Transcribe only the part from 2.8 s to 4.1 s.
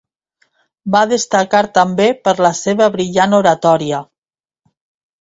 brillant oratòria.